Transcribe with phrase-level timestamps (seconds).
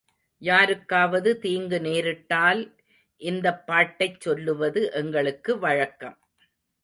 [0.41, 2.61] யாருக்காவது தீங்கு நேரிட்டால்
[3.21, 6.17] இந்த பாட்டைச் சொல்லுவது எங்களுக்கு வழக்கம்.